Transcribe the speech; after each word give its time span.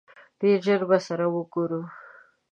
ډېر 0.39 0.59
ژر 0.65 0.81
به 0.89 0.97
سره 1.07 1.25
ګورو! 1.53 1.81